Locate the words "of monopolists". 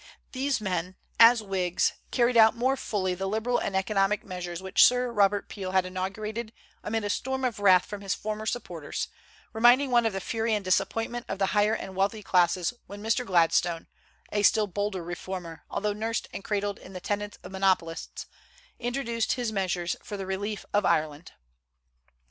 17.43-18.25